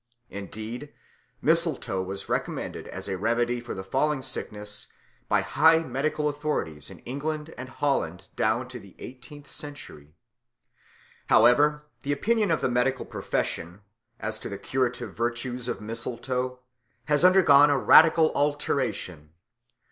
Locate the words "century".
9.47-10.15